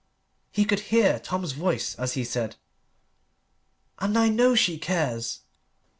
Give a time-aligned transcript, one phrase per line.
[0.51, 2.55] He could hear Tom's voice as he said
[3.99, 5.41] "And I know she cares!"